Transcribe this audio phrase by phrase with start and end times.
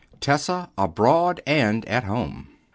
[0.19, 2.47] Tessa Abroad and at Home.